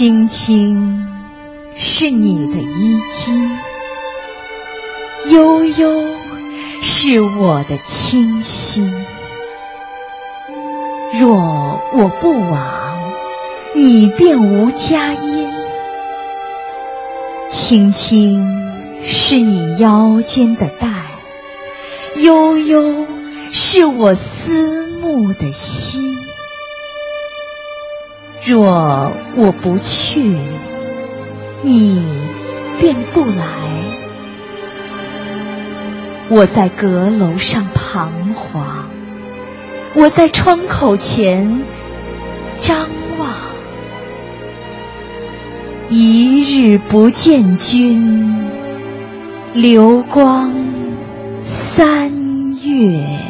[0.00, 1.06] 青青
[1.76, 3.50] 是你的衣襟，
[5.30, 6.14] 悠悠
[6.80, 8.90] 是我的清心。
[11.20, 11.36] 若
[11.92, 13.12] 我不往，
[13.74, 15.46] 你便无佳音。
[17.50, 18.42] 青青
[19.02, 20.88] 是你腰间的带，
[22.22, 23.06] 悠悠
[23.52, 26.09] 是我思慕的心。
[28.42, 30.38] 若我不去，
[31.62, 32.02] 你
[32.78, 33.44] 便不来。
[36.30, 38.88] 我在阁楼上彷徨，
[39.94, 41.62] 我在窗口前
[42.58, 42.86] 张
[43.18, 43.28] 望。
[45.90, 48.48] 一日不见君，
[49.52, 50.54] 流光
[51.40, 52.10] 三
[52.64, 53.29] 月。